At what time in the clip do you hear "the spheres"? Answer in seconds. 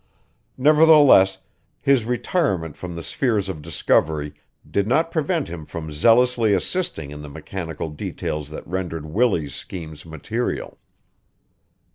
2.95-3.47